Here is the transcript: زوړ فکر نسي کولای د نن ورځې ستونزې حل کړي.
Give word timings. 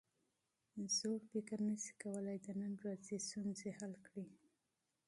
زوړ 0.97 1.19
فکر 1.31 1.57
نسي 1.69 1.93
کولای 2.03 2.37
د 2.41 2.47
نن 2.61 2.71
ورځې 2.81 3.15
ستونزې 3.27 3.69
حل 3.79 3.93
کړي. 4.07 4.25